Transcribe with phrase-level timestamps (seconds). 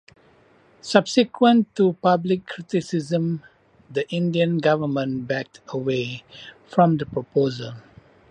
[0.81, 3.41] Subsequent to public criticisms,
[3.87, 6.23] the Indian government backed away
[6.67, 7.73] from the proposal.